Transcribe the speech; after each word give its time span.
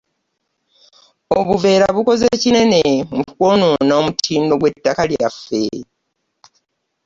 Obuveera 1.37 1.87
bukoze 1.95 2.25
kinene 2.41 2.81
mu 3.15 3.23
kwonoona 3.35 3.93
omutindo 3.99 4.53
gww'ettaka 4.57 5.03
lyaffe. 5.11 5.63